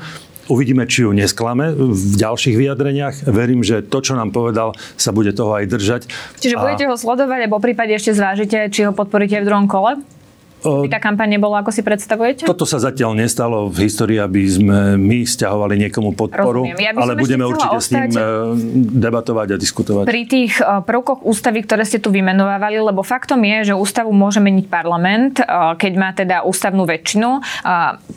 [0.45, 3.15] Uvidíme, či ju nesklame v ďalších vyjadreniach.
[3.25, 6.01] Verím, že to, čo nám povedal, sa bude toho aj držať.
[6.37, 6.61] Čiže a...
[6.61, 10.05] budete ho sledovať a po prípade ešte zvážite, či ho podporíte v druhom kole?
[10.65, 12.49] Tá kampaň nebola, ako si predstavujete?
[12.49, 17.45] Toto sa zatiaľ nestalo v histórii, aby sme my stiahovali niekomu podporu, ja ale budeme
[17.45, 18.21] určite s ním e,
[18.97, 20.03] debatovať a diskutovať.
[20.09, 24.41] Pri tých e, prvkoch ústavy, ktoré ste tu vymenovávali, lebo faktom je, že ústavu môže
[24.41, 25.43] meniť parlament, e,
[25.77, 27.43] keď má teda ústavnú väčšinu.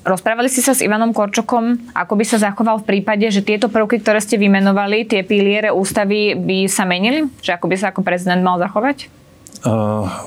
[0.05, 4.01] Rozprávali ste sa s Ivanom Korčokom, ako by sa zachoval v prípade, že tieto prvky,
[4.01, 7.29] ktoré ste vymenovali, tie piliere ústavy by sa menili?
[7.45, 9.18] Že ako by sa ako prezident mal zachovať?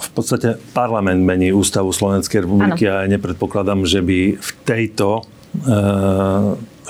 [0.02, 2.94] V podstate parlament mení ústavu Slovenskej republiky ano.
[2.94, 5.24] a ja nepredpokladám, že by v tejto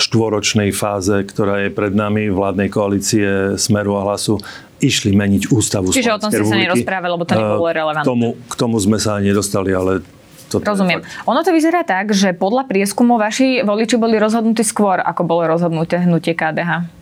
[0.01, 4.41] štvoročnej fáze, ktorá je pred nami, vládnej koalície Smeru a Hlasu,
[4.81, 8.05] išli meniť ústavu Čiže Slovenskej o tom ste sa nerozprávali, lebo to nebolo relevantné.
[8.05, 10.01] K tomu, k tomu sme sa ani nedostali, ale
[10.49, 11.05] toto Rozumiem.
[11.29, 16.01] Ono to vyzerá tak, že podľa prieskumov vaši voliči boli rozhodnutí skôr, ako bolo rozhodnuté
[16.01, 17.00] hnutie KDH.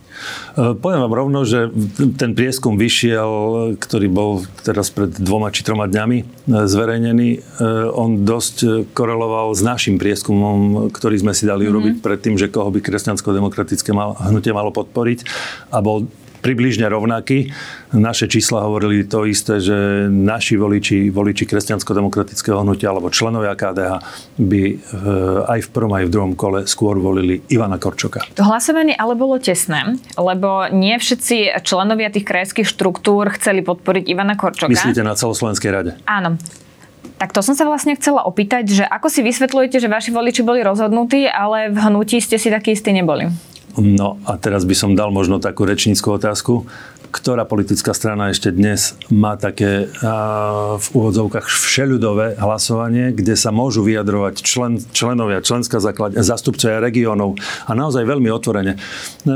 [0.55, 1.71] E, poviem vám rovno, že
[2.17, 6.25] ten prieskum vyšiel, ktorý bol teraz pred dvoma či troma dňami e,
[6.67, 7.39] zverejnený, e,
[7.93, 11.73] on dosť koreloval s našim prieskumom, ktorý sme si dali mm-hmm.
[11.73, 13.91] urobiť predtým, že koho by kresťansko-demokratické
[14.29, 15.25] hnutie malo podporiť
[15.73, 16.07] a bol
[16.39, 17.51] približne rovnaký.
[17.93, 23.91] Naše čísla hovorili to isté, že naši voliči, voliči kresťansko-demokratického hnutia alebo členovia KDH
[24.39, 24.75] by e,
[25.45, 28.23] aj v prvom, aj v druhom kole skôr volili Ivana Korčoka.
[28.37, 34.37] To hlasovanie ale bolo tesné, lebo nie všetci členovia tých krajských štruktúr chceli podporiť Ivana
[34.37, 34.71] Korčoka.
[34.71, 35.91] Myslíte na celoslovenskej rade?
[36.05, 36.39] Áno.
[37.19, 40.63] Tak to som sa vlastne chcela opýtať, že ako si vysvetľujete, že vaši voliči boli
[40.63, 43.27] rozhodnutí, ale v hnutí ste si takí istí neboli?
[43.79, 46.67] No a teraz by som dal možno takú rečníckú otázku.
[47.09, 53.81] Ktorá politická strana ešte dnes má také a, v úvodzovkách všeľudové hlasovanie, kde sa môžu
[53.81, 57.33] vyjadrovať člen, členovia, členská základ, zastupcovia regiónov
[57.65, 58.77] a naozaj veľmi otvorene.
[59.25, 59.33] E,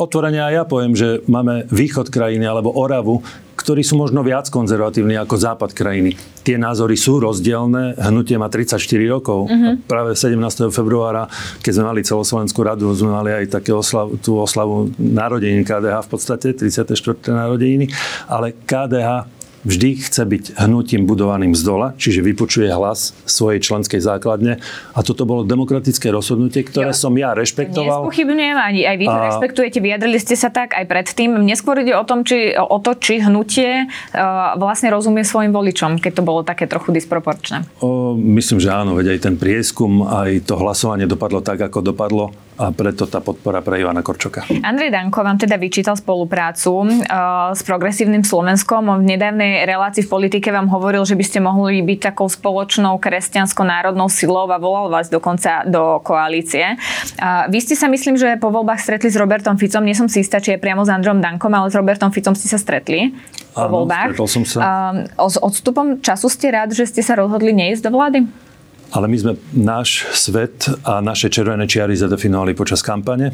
[0.00, 3.20] otvorene aj ja poviem, že máme východ krajiny alebo Oravu,
[3.60, 6.16] ktorí sú možno viac konzervatívni ako západ krajiny.
[6.40, 7.92] Tie názory sú rozdielne.
[8.00, 8.80] Hnutie má 34
[9.12, 9.52] rokov.
[9.52, 9.76] Uh-huh.
[9.84, 10.72] Práve 17.
[10.72, 11.28] februára,
[11.60, 16.08] keď sme mali celoslovenskú radu, sme mali aj také oslav, tú oslavu narodenín KDH v
[16.08, 16.96] podstate, 34.
[17.28, 17.92] narodeniny.
[18.32, 24.60] Ale KDH vždy chce byť hnutím budovaným z dola, čiže vypočuje hlas svojej členskej základne.
[24.96, 27.08] A toto bolo demokratické rozhodnutie, ktoré jo.
[27.08, 28.04] som ja rešpektoval.
[28.04, 29.24] Nespochybňujem, ani aj vy to a...
[29.32, 31.36] rešpektujete, vyjadrili ste sa tak aj predtým.
[31.44, 36.12] Neskôr ide o, tom, či, o to, či hnutie uh, vlastne rozumie svojim voličom, keď
[36.20, 37.68] to bolo také trochu disproporčné.
[37.84, 42.32] O, myslím, že áno, veď aj ten prieskum, aj to hlasovanie dopadlo tak, ako dopadlo
[42.60, 44.44] a preto tá podpora pre Ivana Korčoka.
[44.60, 48.84] Andrej Danko vám teda vyčítal spoluprácu uh, s progresívnym Slovenskom.
[49.00, 54.12] V nedávnej relácii v politike vám hovoril, že by ste mohli byť takou spoločnou kresťansko-národnou
[54.12, 56.76] silou a volal vás dokonca do koalície.
[57.16, 59.80] Uh, vy ste sa myslím, že po voľbách stretli s Robertom Ficom.
[59.80, 62.52] Nie som si istá, či je priamo s Androm Dankom, ale s Robertom Ficom ste
[62.52, 63.16] sa stretli
[63.56, 64.20] po Áno, voľbách.
[64.28, 64.58] som sa.
[65.16, 68.49] Uh, s odstupom času ste rád, že ste sa rozhodli neísť do vlády?
[68.90, 73.30] Ale my sme náš svet a naše červené čiary zadefinovali počas kampane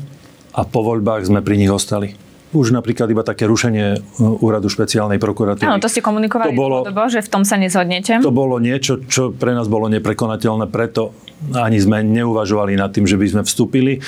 [0.53, 2.26] a po voľbách sme pri nich ostali.
[2.57, 3.99] Už napríklad iba také rušenie e,
[4.41, 5.69] úradu špeciálnej prokuratúry.
[5.69, 8.17] Áno, to ste komunikovali to bolo, dobo, že v tom sa nezhodnete.
[8.25, 11.13] To bolo niečo, čo pre nás bolo neprekonateľné, preto
[11.53, 14.01] ani sme neuvažovali nad tým, že by sme vstúpili.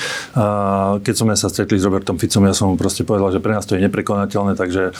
[1.05, 3.69] Keď sme sa stretli s Robertom Ficom, ja som mu proste povedal, že pre nás
[3.69, 4.97] to je neprekonateľné, takže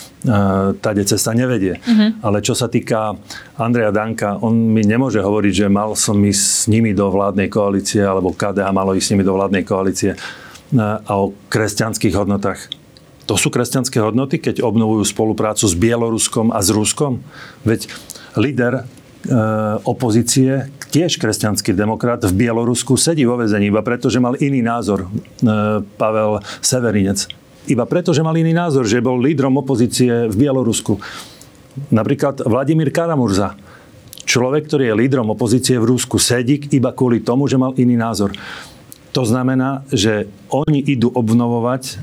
[0.77, 1.81] tá cesta nevedie.
[1.81, 2.13] Uh-huh.
[2.21, 3.17] Ale čo sa týka
[3.57, 8.05] Andreja Danka, on mi nemôže hovoriť, že mal som ísť s nimi do vládnej koalície,
[8.05, 10.13] alebo KDH malo ísť s nimi do vládnej koalície
[10.77, 12.78] a o kresťanských hodnotách.
[13.29, 17.21] To sú kresťanské hodnoty, keď obnovujú spoluprácu s Bieloruskom a s Ruskom?
[17.61, 17.85] Veď
[18.33, 18.89] líder
[19.19, 19.35] E,
[19.83, 25.03] opozície, tiež kresťanský demokrat v Bielorusku sedí vo vezení iba preto, že mal iný názor
[25.03, 25.07] e,
[25.99, 27.27] Pavel Severinec.
[27.67, 31.03] Iba preto, že mal iný názor, že bol lídrom opozície v Bielorusku.
[31.91, 33.59] Napríklad Vladimír Karamurza,
[34.23, 38.31] človek, ktorý je lídrom opozície v Rusku, sedí iba kvôli tomu, že mal iný názor.
[39.11, 41.99] To znamená, že oni idú obnovovať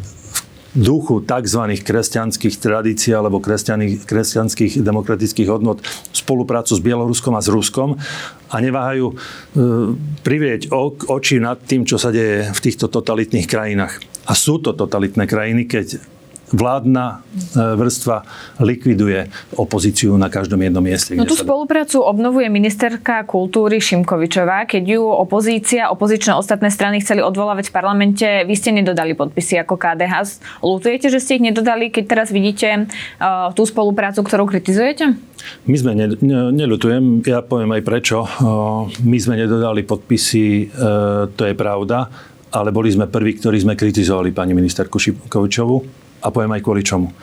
[0.76, 1.62] duchu tzv.
[1.80, 5.80] kresťanských tradícií alebo kresťanských demokratických hodnot
[6.12, 7.96] spoluprácu s Bieloruskom a s Ruskom
[8.52, 9.14] a neváhajú e,
[10.20, 10.70] privrieť
[11.08, 14.04] oči nad tým, čo sa deje v týchto totalitných krajinách.
[14.28, 16.15] A sú to totalitné krajiny, keď
[16.54, 17.16] vládna e,
[17.74, 18.22] vrstva
[18.62, 19.26] likviduje
[19.58, 21.18] opozíciu na každom jednom mieste.
[21.18, 24.70] No tú spoluprácu obnovuje ministerka kultúry Šimkovičová.
[24.70, 29.74] Keď ju opozícia, opozičné ostatné strany chceli odvolávať v parlamente, vy ste nedodali podpisy ako
[29.74, 30.14] KDH.
[30.62, 35.18] Lutujete, že ste ich nedodali, keď teraz vidíte uh, tú spoluprácu, ktorú kritizujete?
[35.66, 38.22] My sme, ne, ne, neľutujem, ja poviem aj prečo.
[38.22, 42.06] Uh, my sme nedodali podpisy, uh, to je pravda,
[42.54, 47.14] ale boli sme prví, ktorí sme kritizovali pani ministerku Šimkovičovu a poviem aj kvôli čomu.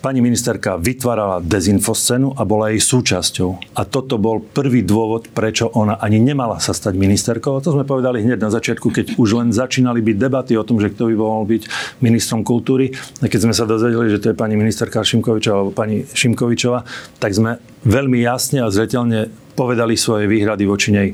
[0.00, 3.76] Pani ministerka vytvárala dezinfoscénu a bola jej súčasťou.
[3.76, 7.58] A toto bol prvý dôvod, prečo ona ani nemala sa stať ministerkou.
[7.58, 10.80] A to sme povedali hneď na začiatku, keď už len začínali byť debaty o tom,
[10.80, 11.62] že kto by mohol byť
[12.00, 12.96] ministrom kultúry.
[13.20, 16.86] A keď sme sa dozvedeli, že to je pani ministerka Šimkovičová alebo pani Šimkovičová,
[17.20, 21.08] tak sme veľmi jasne a zretelne povedali svoje výhrady voči nej.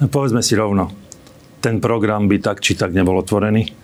[0.00, 0.90] Povedzme si rovno,
[1.60, 3.83] ten program by tak či tak nebol otvorený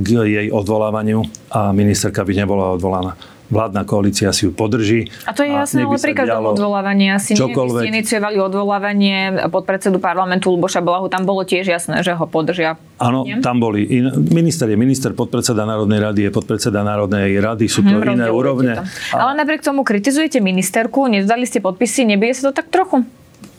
[0.00, 3.18] k jej odvolávaniu a ministerka by nebola odvolaná
[3.50, 5.10] vládna koalícia si ju podrží.
[5.26, 7.82] A to je jasné, ale pri každom odvolávaní asi čokoľvek.
[7.82, 7.90] nie.
[7.90, 9.16] Vy ste iniciovali odvolávanie
[9.50, 12.78] podpredsedu parlamentu Luboša Blahu, tam bolo tiež jasné, že ho podržia.
[13.02, 13.84] Áno, tam boli.
[13.90, 18.30] In, minister je minister, podpredseda Národnej rady je podpredseda Národnej rady, sú to hmm, iné
[18.30, 18.78] úrovne.
[18.78, 19.18] To.
[19.18, 19.28] A...
[19.28, 23.02] Ale napriek tomu kritizujete ministerku, nedali ste podpisy, nebije sa to tak trochu?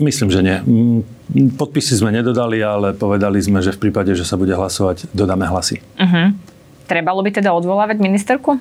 [0.01, 0.57] Myslím, že nie.
[0.57, 1.01] Mm,
[1.55, 5.79] podpisy sme nedodali, ale povedali sme, že v prípade, že sa bude hlasovať, dodáme hlasy.
[5.95, 6.33] Uh-huh.
[6.89, 8.57] Trebalo by teda odvolávať ministerku?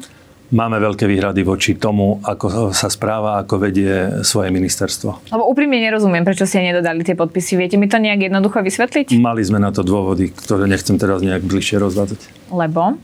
[0.51, 5.31] Máme veľké výhrady voči tomu, ako sa správa, ako vedie svoje ministerstvo.
[5.31, 7.55] Lebo úprimne nerozumiem, prečo ste nedodali tie podpisy.
[7.55, 9.15] Viete mi to nejak jednoducho vysvetliť?
[9.15, 12.51] Mali sme na to dôvody, ktoré nechcem teraz nejak bližšie rozvádzať.
[12.51, 12.99] Lebo?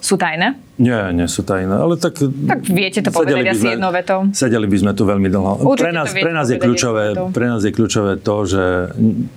[0.00, 0.56] Sú tajné?
[0.80, 2.18] Nie, nie sú tajné, ale tak...
[2.22, 4.26] Tak viete to povedať asi jednou vetou.
[4.34, 5.62] Sedeli by sme tu veľmi dlho.
[5.78, 8.64] pre nás, pre, nás je kľúčové, pre nás je kľúčové to, že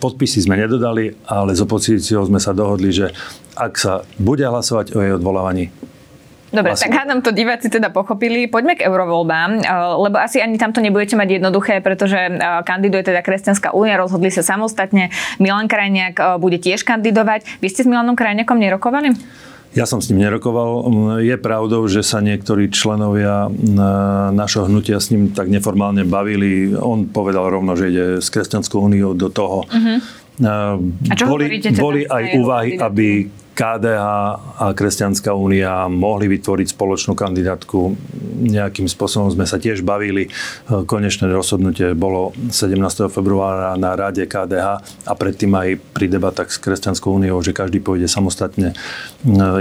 [0.02, 3.14] podpisy sme nedodali, ale s opozíciou sme sa dohodli, že
[3.54, 5.70] ak sa bude hlasovať o jej odvolávaní,
[6.56, 6.88] Dobre, Vlastne.
[6.88, 8.48] tak hádam to diváci teda pochopili.
[8.48, 9.68] Poďme k eurovoľbám, eh,
[10.00, 14.40] lebo asi ani tamto nebudete mať jednoduché, pretože eh, kandiduje teda Kresťanská únia, rozhodli sa
[14.40, 15.12] samostatne.
[15.42, 17.60] Milan Krajniak eh, bude tiež kandidovať.
[17.60, 19.12] Vy ste s Milanom Krajniakom nerokovali?
[19.76, 20.88] Ja som s ním nerokoval.
[21.20, 23.52] Je pravdou, že sa niektorí členovia
[24.32, 26.72] našho hnutia s ním tak neformálne bavili.
[26.72, 29.68] On povedal rovno, že ide s Kresťanskou úniou do toho.
[29.68, 30.00] Uh-huh.
[31.12, 34.04] A čo boli, teda boli aj úvahy, aby KDH
[34.60, 37.96] a Kresťanská únia mohli vytvoriť spoločnú kandidátku.
[38.36, 40.28] Nejakým spôsobom sme sa tiež bavili.
[40.68, 42.76] Konečné rozhodnutie bolo 17.
[43.08, 44.68] februára na rade KDH
[45.08, 48.76] a predtým aj pri debatách s Kresťanskou úniou, že každý pôjde samostatne.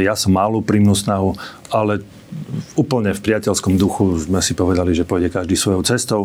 [0.03, 1.39] Ja som mal úprimnú snahu,
[1.71, 2.03] ale
[2.79, 6.21] úplne v priateľskom duchu sme si povedali, že pôjde každý svojou cestou.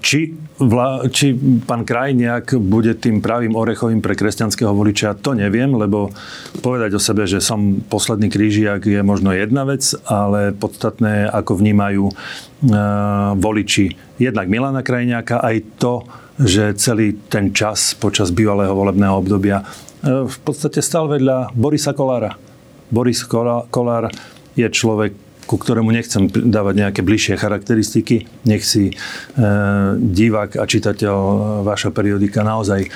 [0.00, 0.20] Či,
[0.56, 1.36] vla, či
[1.68, 6.08] pán Krajniak bude tým pravým orechovým pre kresťanského voliča, to neviem, lebo
[6.64, 12.04] povedať o sebe, že som posledný krížiak je možno jedna vec, ale podstatné, ako vnímajú
[12.08, 12.14] uh,
[13.36, 16.08] voliči jednak Milana Krajniaka, aj to,
[16.40, 22.40] že celý ten čas počas bývalého volebného obdobia uh, v podstate stal vedľa Borisa Kolára.
[22.94, 24.06] Boris Kolár
[24.54, 25.12] je človek,
[25.44, 28.24] ku ktorému nechcem dávať nejaké bližšie charakteristiky.
[28.48, 28.94] Nech si e,
[30.00, 31.16] divák a čitateľ
[31.68, 32.88] vaša periodika naozaj e,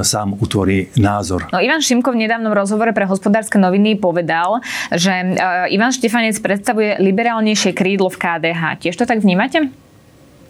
[0.00, 1.44] sám utvorí názor.
[1.52, 4.64] No, Ivan Šimko v nedávnom rozhovore pre hospodárske noviny povedal,
[4.96, 5.36] že e,
[5.76, 8.62] Ivan Štefanec predstavuje liberálnejšie krídlo v KDH.
[8.88, 9.68] Tiež to tak vnímate?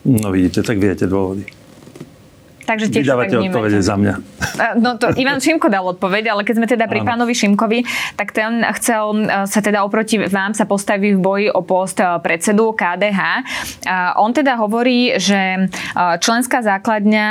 [0.07, 1.64] No vidíte, tak viete dôvody.
[2.65, 4.15] Takže tiež Vydávate odpovede za mňa.
[4.81, 7.09] No to Ivan Šimko dal odpoveď, ale keď sme teda pri Áno.
[7.13, 7.85] pánovi Šimkovi,
[8.17, 13.21] tak ten chcel sa teda oproti vám sa postaviť v boji o post predsedu KDH.
[14.17, 17.27] On teda hovorí, že členská základňa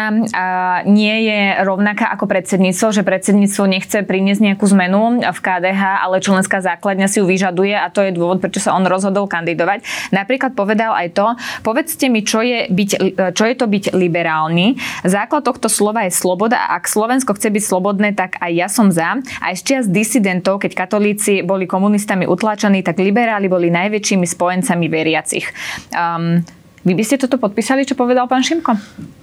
[0.85, 6.61] nie je rovnaká ako predsedníctvo, že predsedníctvo nechce priniesť nejakú zmenu v KDH, ale členská
[6.61, 9.81] základňa si ju vyžaduje a to je dôvod, prečo sa on rozhodol kandidovať.
[10.13, 11.27] Napríklad povedal aj to,
[11.65, 12.89] povedzte mi, čo je, byť,
[13.33, 14.77] čo je to byť liberálny.
[15.07, 18.67] Za základ tohto slova je sloboda a ak Slovensko chce byť slobodné, tak aj ja
[18.67, 19.23] som za.
[19.39, 25.47] Aj z čias disidentov, keď katolíci boli komunistami utlačení, tak liberáli boli najväčšími spojencami veriacich.
[25.95, 26.43] Um,
[26.83, 28.75] vy by ste toto podpísali, čo povedal pán Šimko?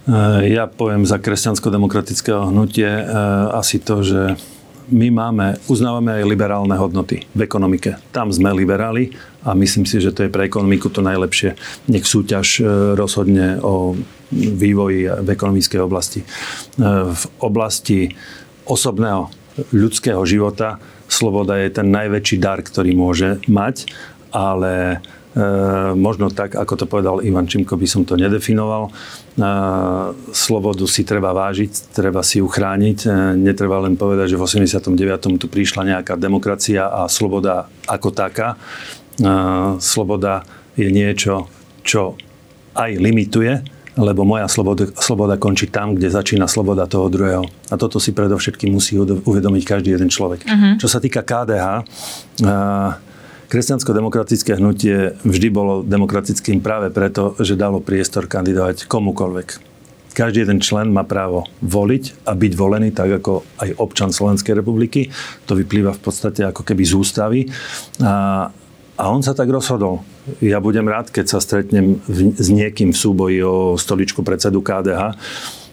[0.09, 4.41] Uh, ja poviem za kresťansko-demokratického hnutie uh, asi to, že
[4.91, 7.95] my máme, uznávame aj liberálne hodnoty v ekonomike.
[8.11, 9.15] Tam sme liberáli
[9.47, 11.55] a myslím si, že to je pre ekonomiku to najlepšie.
[11.87, 12.63] Nech súťaž e,
[12.99, 13.95] rozhodne o
[14.35, 16.21] vývoji v ekonomickej oblasti.
[16.21, 16.25] E,
[17.07, 18.11] v oblasti
[18.67, 19.31] osobného
[19.71, 20.77] ľudského života
[21.07, 23.87] sloboda je ten najväčší dar, ktorý môže mať,
[24.31, 24.99] ale
[25.95, 28.87] možno tak, ako to povedal Ivan Čimko, by som to nedefinoval.
[28.87, 28.91] E,
[30.35, 32.97] slobodu si treba vážiť, treba si ju chrániť.
[33.07, 35.39] E, netreba len povedať, že v 89.
[35.39, 38.59] tu prišla nejaká demokracia a sloboda ako taká.
[39.77, 40.41] Sloboda
[40.73, 41.45] je niečo,
[41.85, 42.17] čo
[42.73, 43.61] aj limituje,
[43.99, 47.43] lebo moja sloboda, sloboda končí tam, kde začína sloboda toho druhého.
[47.69, 50.47] A toto si predovšetkým musí uvedomiť každý jeden človek.
[50.47, 50.79] Uh-huh.
[50.79, 51.83] Čo sa týka KDH,
[53.51, 59.47] Kresťansko-demokratické hnutie vždy bolo demokratickým práve preto, že dalo priestor kandidovať komukoľvek.
[60.15, 65.11] Každý jeden člen má právo voliť a byť volený, tak ako aj občan Slovenskej republiky.
[65.51, 67.39] To vyplýva v podstate ako keby z ústavy.
[67.99, 68.47] A,
[68.95, 69.99] a on sa tak rozhodol.
[70.39, 75.19] Ja budem rád, keď sa stretnem v, s niekým v súboji o stoličku predsedu KDH.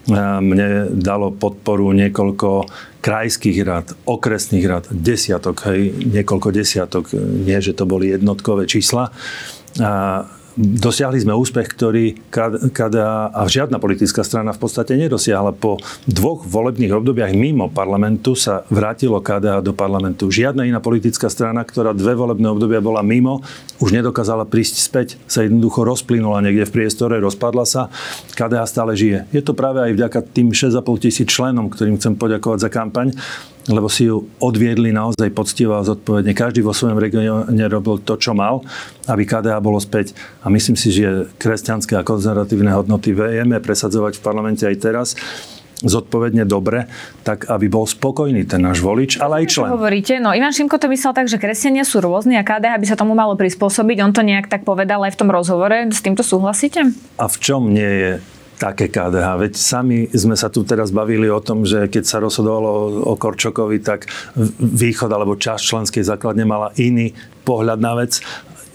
[0.08, 2.64] Mne dalo podporu niekoľko
[3.04, 9.12] krajských rad, okresných rad, desiatok, hej, niekoľko desiatok, nie, že to boli jednotkové čísla.
[9.78, 10.24] A
[10.58, 12.18] dosiahli sme úspech, ktorý
[12.74, 15.54] KDA a žiadna politická strana v podstate nedosiahla.
[15.54, 15.78] Po
[16.10, 20.34] dvoch volebných obdobiach mimo parlamentu sa vrátilo KDA do parlamentu.
[20.34, 23.46] Žiadna iná politická strana, ktorá dve volebné obdobia bola mimo,
[23.78, 27.86] už nedokázala prísť späť, sa jednoducho rozplynula niekde v priestore, rozpadla sa.
[28.34, 29.30] KDA stále žije.
[29.30, 33.14] Je to práve aj vďaka tým 6,5 tisíc členom, ktorým chcem poďakovať za kampaň,
[33.68, 36.32] lebo si ju odviedli naozaj poctivo a zodpovedne.
[36.32, 38.64] Každý vo svojom regióne robil to, čo mal,
[39.04, 40.16] aby KDA bolo späť.
[40.42, 45.08] A myslím si, že kresťanské a konzervatívne hodnoty vieme presadzovať v parlamente aj teraz
[45.78, 46.90] zodpovedne dobre,
[47.22, 49.70] tak aby bol spokojný ten náš volič, ale aj člen.
[49.70, 50.14] Čo hovoríte?
[50.18, 53.14] No Ivan Šimko to myslel tak, že kresťania sú rôzni a KDH by sa tomu
[53.14, 54.02] malo prispôsobiť.
[54.02, 55.86] On to nejak tak povedal aj v tom rozhovore.
[55.86, 56.82] S týmto súhlasíte?
[57.14, 58.12] A v čom nie je
[58.58, 59.28] také KDH.
[59.38, 63.78] Veď sami sme sa tu teraz bavili o tom, že keď sa rozhodovalo o Korčokovi,
[63.80, 64.10] tak
[64.58, 67.14] východ alebo časť členskej základne mala iný
[67.46, 68.18] pohľad na vec.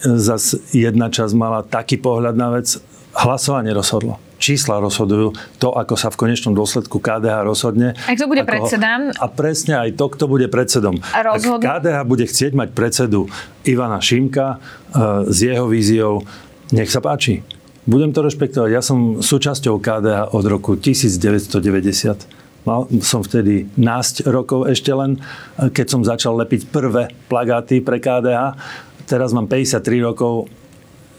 [0.03, 2.79] Zas jedna časť mala taký pohľad na vec.
[3.13, 7.95] Hlasovanie rozhodlo čísla rozhodujú to, ako sa v konečnom dôsledku KDH rozhodne.
[7.95, 9.15] A kto bude predsedom?
[9.15, 10.99] A presne aj to, kto bude predsedom.
[10.99, 11.63] Rozhodnú...
[11.63, 13.31] Ak KDH bude chcieť mať predsedu
[13.63, 16.27] Ivana Šimka uh, s jeho víziou,
[16.75, 17.39] nech sa páči.
[17.83, 18.69] Budem to rešpektovať.
[18.71, 22.63] Ja som súčasťou KDH od roku 1990.
[22.63, 25.19] Mal som vtedy násť rokov ešte len,
[25.59, 28.55] keď som začal lepiť prvé plagáty pre KDH.
[29.03, 30.47] Teraz mám 53 rokov.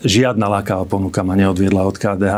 [0.09, 2.37] Žiadna lákavá ponuka ma neodviedla od KDH.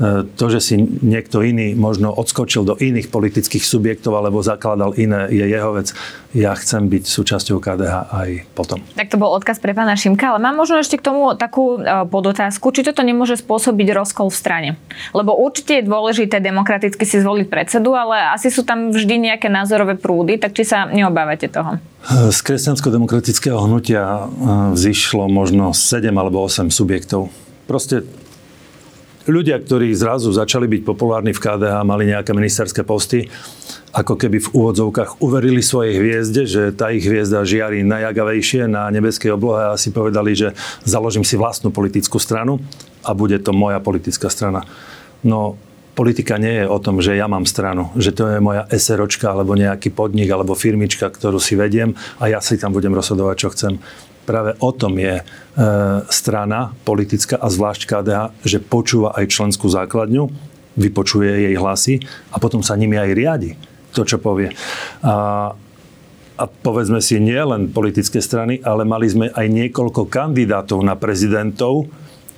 [0.00, 5.44] To, že si niekto iný možno odskočil do iných politických subjektov alebo zakladal iné, je
[5.44, 5.92] jeho vec.
[6.32, 8.80] Ja chcem byť súčasťou KDH aj potom.
[8.96, 12.08] Tak to bol odkaz pre pána Šimka, ale mám možno ešte k tomu takú e,
[12.08, 14.70] podotázku, či toto nemôže spôsobiť rozkol v strane.
[15.12, 20.00] Lebo určite je dôležité demokraticky si zvoliť predsedu, ale asi sú tam vždy nejaké názorové
[20.00, 21.76] prúdy, tak či sa neobávate toho?
[22.08, 24.20] Z kresťansko-demokratického hnutia e,
[24.72, 27.28] vzýšlo možno 7 alebo 8 subjektov.
[27.68, 28.06] Proste
[29.28, 33.28] ľudia, ktorí zrazu začali byť populárni v KDH, mali nejaké ministerské posty,
[33.90, 39.34] ako keby v úvodzovkách uverili svojej hviezde, že tá ich hviezda žiari najagavejšie na nebeskej
[39.34, 40.54] oblohe a si povedali, že
[40.86, 42.62] založím si vlastnú politickú stranu
[43.02, 44.62] a bude to moja politická strana.
[45.26, 45.58] No,
[45.98, 49.58] politika nie je o tom, že ja mám stranu, že to je moja SROčka alebo
[49.58, 53.72] nejaký podnik alebo firmička, ktorú si vediem a ja si tam budem rozhodovať, čo chcem.
[54.28, 55.24] Práve o tom je e,
[56.08, 60.28] strana politická a zvlášť KDH, že počúva aj členskú základňu,
[60.78, 61.94] vypočuje jej hlasy
[62.30, 63.52] a potom sa nimi aj riadi
[63.90, 64.54] to, čo povie.
[65.02, 65.50] A,
[66.38, 71.90] a povedzme si, nie len politické strany, ale mali sme aj niekoľko kandidátov na prezidentov,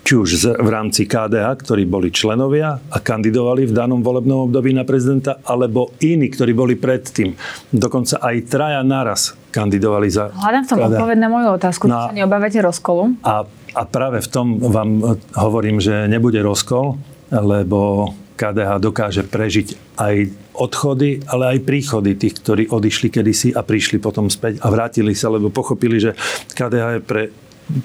[0.02, 4.82] či už v rámci KDH, ktorí boli členovia a kandidovali v danom volebnom období na
[4.82, 7.38] prezidenta, alebo iní, ktorí boli predtým.
[7.70, 11.84] Dokonca aj traja naraz kandidovali za Hľadám v tom odpoveď na moju otázku.
[11.86, 13.14] No, sa neobávate rozkolu?
[13.22, 13.46] A,
[13.78, 16.98] a práve v tom vám hovorím, že nebude rozkol,
[17.30, 20.14] lebo KDH dokáže prežiť aj
[20.58, 25.30] odchody, ale aj príchody tých, ktorí odišli kedysi a prišli potom späť a vrátili sa,
[25.30, 26.18] lebo pochopili, že
[26.58, 27.22] KDH je pre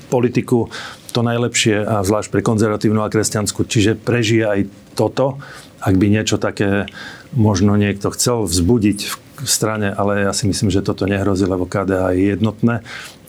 [0.10, 0.68] politiku
[1.12, 3.66] to najlepšie a zvlášť pre konzervatívnu a kresťanskú.
[3.66, 4.60] Čiže prežije aj
[4.98, 5.42] toto,
[5.82, 6.90] ak by niečo také
[7.38, 9.00] možno niekto chcel vzbudiť
[9.38, 12.76] v strane, ale ja si myslím, že toto nehrozí, lebo KDH je jednotné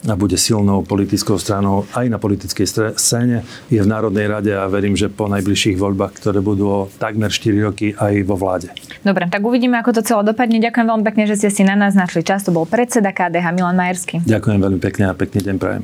[0.07, 3.43] a bude silnou politickou stranou aj na politickej scéne.
[3.67, 7.67] Je v Národnej rade a verím, že po najbližších voľbách, ktoré budú o takmer 4
[7.67, 8.71] roky aj vo vláde.
[9.03, 10.63] Dobre, tak uvidíme, ako to celé dopadne.
[10.63, 12.47] Ďakujem veľmi pekne, že ste si na nás našli čas.
[12.47, 14.23] To bol predseda KDH Milan Majersky.
[14.23, 15.83] Ďakujem veľmi pekne a pekný deň prajem.